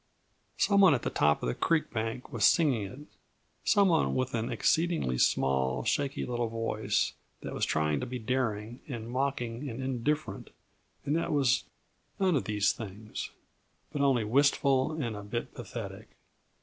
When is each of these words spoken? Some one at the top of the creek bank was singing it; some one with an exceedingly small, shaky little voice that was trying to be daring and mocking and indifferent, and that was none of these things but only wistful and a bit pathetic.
Some 0.57 0.81
one 0.81 0.95
at 0.95 1.03
the 1.03 1.11
top 1.11 1.43
of 1.43 1.47
the 1.47 1.53
creek 1.53 1.91
bank 1.91 2.33
was 2.33 2.43
singing 2.43 2.87
it; 2.87 2.99
some 3.63 3.87
one 3.89 4.15
with 4.15 4.33
an 4.33 4.51
exceedingly 4.51 5.19
small, 5.19 5.83
shaky 5.83 6.25
little 6.25 6.47
voice 6.49 7.13
that 7.41 7.53
was 7.53 7.65
trying 7.67 7.99
to 7.99 8.07
be 8.07 8.17
daring 8.17 8.79
and 8.87 9.07
mocking 9.11 9.69
and 9.69 9.79
indifferent, 9.79 10.49
and 11.05 11.15
that 11.15 11.31
was 11.31 11.65
none 12.19 12.35
of 12.35 12.45
these 12.45 12.73
things 12.73 13.29
but 13.91 14.01
only 14.01 14.23
wistful 14.23 14.93
and 14.99 15.15
a 15.15 15.21
bit 15.21 15.53
pathetic. 15.53 16.09